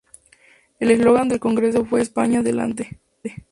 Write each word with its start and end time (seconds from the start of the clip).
El 0.79 0.89
eslogan 0.89 1.29
del 1.29 1.39
Congreso 1.39 1.85
fue 1.85 2.01
"España, 2.01 2.39
adelante". 2.39 2.89